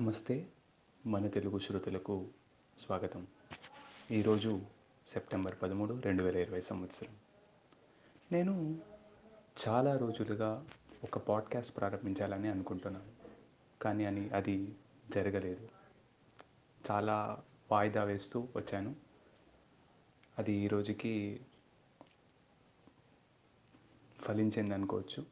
నమస్తే 0.00 0.48
మన 1.06 1.26
తెలుగు 1.26 1.58
శ్రోతలకు 1.58 2.28
స్వాగతం. 2.78 3.26
ఈరోజు 4.10 4.62
సెప్టెంబర్ 5.06 5.56
పదమూడు 5.62 6.00
రెండు 6.04 6.22
వేల 6.22 6.36
ఇరవై 6.36 6.60
సంవత్సరం. 6.60 7.16
నేను 8.32 8.80
చాలా 9.68 9.96
రోజులుగా 9.96 10.66
ఒక 11.04 11.18
పాడ్కాస్ట్ 11.18 11.76
ప్రారంభించాలని 11.76 12.48
అనుకుంటున్నాను 12.48 13.12
కానీ 13.82 14.04
అని 14.04 14.28
అది 14.28 14.74
జరగలేదు. 15.14 15.68
చాలా 16.90 17.42
వాయిదా 17.72 18.04
వేస్తూ 18.04 18.48
వచ్చాను. 18.56 18.96
అది 20.38 20.52
ఈ 20.52 20.68
రోజుకి 20.68 21.40
ఫలించింది 24.18 24.74
అనుకోవచ్చు 24.74 25.26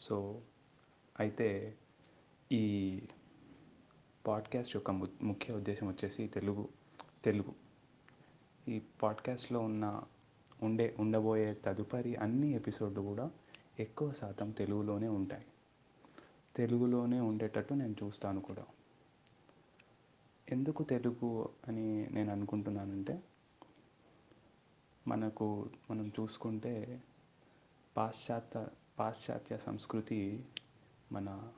సో 0.00 0.40
అయితే 1.20 1.78
ఈ 2.52 3.00
పాడ్కాస్ట్ 4.26 4.76
యొక్క 4.76 4.90
ము 4.90 5.06
ముఖ్య 5.22 5.54
ఉద్దేశం 5.54 5.88
వచ్చేసి 5.88 6.26
తెలుగు 6.26 6.68
తెలుగు. 7.24 7.54
ఈ 8.70 8.82
పాడ్కాస్ట్లో 9.02 9.60
ఉన్న 9.60 10.02
ఉండే 10.62 10.96
ఉండబోయే 10.98 11.54
తదుపరి 11.54 12.16
అన్ని 12.16 12.50
ఎపిసోడ్లు 12.50 13.00
కూడా 13.00 13.30
ఎక్కువ 13.80 14.12
శాతం 14.12 14.50
తెలుగులోనే 14.50 15.08
ఉంటాయి. 15.08 15.44
తెలుగులోనే 16.56 17.20
ఉండేటట్టు 17.20 17.74
నేను 17.74 17.94
చూస్తాను 18.04 18.40
కూడా. 18.40 18.64
ఎందుకు 20.52 20.82
తెలుగు 20.82 21.48
అని 21.68 22.08
నేను 22.10 22.32
అనుకుంటున్నానంటే 22.32 23.22
మనకు 25.08 25.70
మనం 25.90 26.12
చూసుకుంటే 26.20 27.02
పాశ్చాత్య 27.96 28.66
పాశ్చాత్య 28.98 29.58
సంస్కృతి 29.58 30.44
మన 31.12 31.52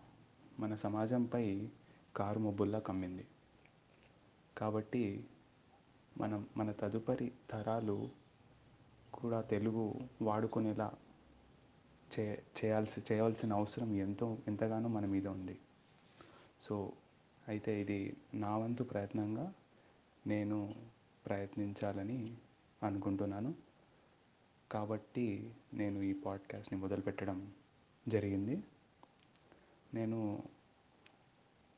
మన 0.60 0.74
సమాజంపై 0.74 1.68
కారు 2.16 2.38
మబ్బుల్లా 2.38 2.78
కమ్మింది. 2.78 3.26
కాబట్టి 4.58 5.26
మనం 6.18 6.46
మన 6.56 6.72
తదుపరి 6.72 7.32
తరాలు 7.50 8.10
కూడా 9.14 9.40
తెలుగు 9.40 9.94
వాడుకునేలా 10.22 10.92
చే 12.18 12.42
చేయాల్సి 12.64 13.02
చేయవలసిన 13.12 13.52
అవసరం 13.52 13.96
ఎంతో 13.96 14.38
ఎంతగానో 14.48 14.88
మన 14.88 15.06
మీద 15.06 15.26
ఉంది. 15.26 15.58
సో 16.60 16.92
అయితే 17.48 17.80
ఇది 17.80 18.16
నా 18.34 18.56
వంతు 18.56 18.82
ప్రయత్నంగా 18.82 19.54
నేను 20.26 20.74
ప్రయత్నించాలని 21.26 22.36
అనుకుంటున్నాను. 22.82 23.54
కాబట్టి 24.72 25.54
నేను 25.74 26.02
ఈ 26.02 26.12
పాడ్కాస్ట్ని 26.12 26.80
మొదలుపెట్టడం 26.80 27.52
జరిగింది. 28.08 28.62
నేను 29.94 30.42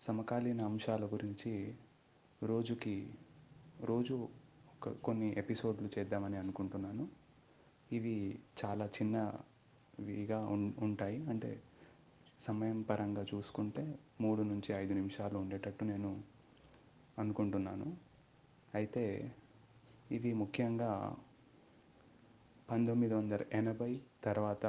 సమకాలీన 0.07 0.63
అంశాల 0.63 1.05
గురించి 1.05 1.75
రోజుకి 2.43 3.15
రోజు 3.81 4.29
ఒక 4.77 4.89
కొన్ని 4.89 5.35
ఎపిసోడ్లు 5.39 5.89
చేద్దామని 5.99 6.37
అనుకుంటున్నాను. 6.37 7.09
ఇవి 7.93 8.39
చాలా 8.65 8.87
చిన్నవిగా 8.87 10.47
ఉం 10.47 10.75
ఉంటాయి. 10.79 11.27
అంటే 11.27 11.63
సమయం 12.43 12.83
పరంగా 12.83 13.27
చూసుకుంటే 13.35 13.99
మూడు 14.21 14.43
నుంచి 14.43 14.73
ఐదు 14.73 14.93
నిమిషాలు 14.93 15.39
ఉండేటట్టు 15.39 15.85
నేను 15.85 16.23
అనుకుంటున్నాను. 17.19 17.97
అయితే 18.75 19.35
ఇవి 20.11 20.33
ముఖ్యంగా 20.33 21.17
పంతొమ్మిది 22.71 23.15
వందల 23.15 23.39
ఎనభై 23.53 24.01
తర్వాత 24.25 24.67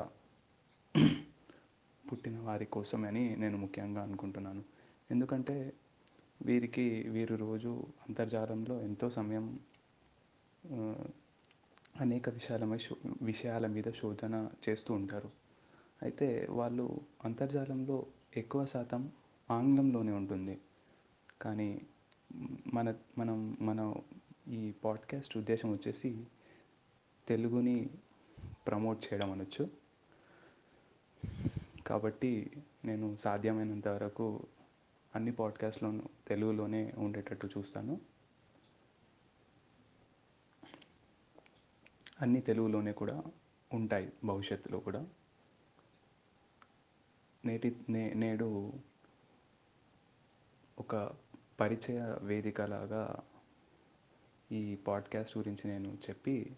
పుట్టిన 2.12 2.40
వారి 2.40 2.66
కోసమని 2.66 3.36
నేను 3.36 3.58
ముఖ్యంగా 3.58 4.04
అనుకుంటున్నాను. 4.04 4.81
ఎందుకంటే 5.12 5.74
వీరికి 6.42 7.10
వీరు 7.10 7.36
రోజు 7.36 7.86
అంతర్జాలంలో 8.10 8.82
ఎంతో 8.82 9.10
సమయం 9.10 9.60
అనేక 12.00 12.30
విషయాలమై 12.30 12.78
శో 12.78 12.96
విషయాల 13.22 13.68
మీద 13.68 13.84
శోధన 14.02 14.50
చేస్తూ 14.70 14.94
ఉంటారు. 14.94 15.30
అయితే 16.02 16.48
వాళ్ళు 16.50 17.02
అంతర్జాలంలో 17.26 18.06
ఎక్కువ 18.38 18.66
శాతం 18.66 19.12
ఆంగ్లంలోనే 19.52 20.12
ఉంటుంది. 20.12 20.62
కానీ 21.42 21.82
మన 22.74 22.96
మనం 23.18 23.58
మన 23.62 23.96
ఈ 24.48 24.74
పాడ్కాస్ట్ 24.84 25.38
ఉద్దేశం 25.38 25.72
వచ్చేసి 25.72 26.24
తెలుగుని 27.28 27.90
ప్రమోట్ 28.68 29.06
చేయడం 29.06 29.32
అనొచ్చు. 29.32 29.70
కాబట్టి 31.88 32.52
నేను 32.86 33.18
సాధ్యమైనంత 33.24 33.88
వరకు 33.88 34.40
అన్ని 35.16 35.32
పాడ్కాస్ట్లోనూ 35.32 36.02
తెలుగులోనే 36.28 36.94
ఉండేటట్టు 36.98 37.50
చూస్తాను. 37.58 38.02
అన్నీ 42.22 42.42
తెలుగులోనే 42.42 42.94
కూడా 42.94 43.24
ఉంటాయి 43.74 44.14
భవిష్యత్తులో 44.24 44.80
కూడా. 44.80 45.08
నేటి 47.46 47.76
నే 47.90 48.14
నేడు 48.14 48.74
ఒక 50.80 51.14
పరిచయ 51.60 52.18
వేదిక 52.22 52.62
లాగా 52.62 53.24
ఈ 54.52 54.76
పాడ్కాస్ట్ 54.76 55.38
గురించి 55.38 55.68
నేను 55.68 55.98
చెప్పి 56.10 56.58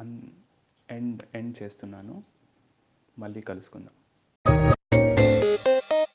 అన్ 0.00 0.22
ఎండ్ 0.90 1.22
ఎండ్ 1.34 1.62
చేస్తున్నాను. 1.62 2.24
మళ్ళీ 3.18 3.40
కలుసుకుందాం. 3.40 3.94